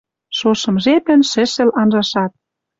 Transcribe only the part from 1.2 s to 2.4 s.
шӹшӹл анжашат.